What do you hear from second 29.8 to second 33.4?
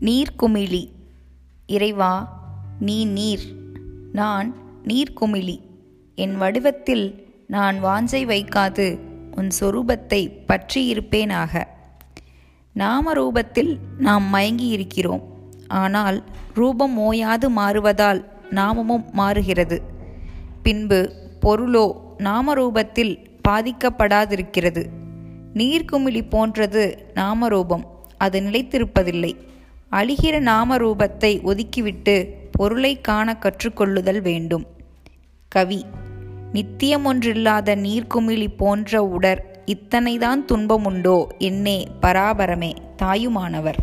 அழிகிற நாமரூபத்தை ஒதுக்கிவிட்டு பொருளை காண